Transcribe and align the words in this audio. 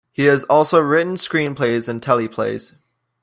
He 0.11 0.23
has 0.23 0.45
also 0.45 0.79
written 0.79 1.13
screenplays 1.13 1.87
and 1.87 2.01
teleplays. 2.01 2.73